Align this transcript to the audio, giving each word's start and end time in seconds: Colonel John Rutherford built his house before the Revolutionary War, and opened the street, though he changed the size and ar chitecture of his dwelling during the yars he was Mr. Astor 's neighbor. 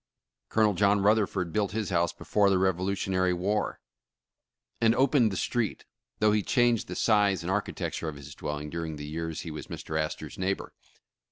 Colonel 0.49 0.73
John 0.73 1.01
Rutherford 1.01 1.53
built 1.53 1.73
his 1.73 1.91
house 1.91 2.11
before 2.11 2.49
the 2.49 2.57
Revolutionary 2.57 3.33
War, 3.33 3.79
and 4.81 4.95
opened 4.95 5.29
the 5.31 5.37
street, 5.37 5.85
though 6.17 6.31
he 6.31 6.41
changed 6.41 6.87
the 6.87 6.95
size 6.95 7.43
and 7.43 7.51
ar 7.51 7.61
chitecture 7.61 8.09
of 8.09 8.15
his 8.15 8.33
dwelling 8.33 8.71
during 8.71 8.95
the 8.95 9.15
yars 9.15 9.41
he 9.41 9.51
was 9.51 9.67
Mr. 9.67 9.99
Astor 10.01 10.27
's 10.31 10.39
neighbor. 10.39 10.73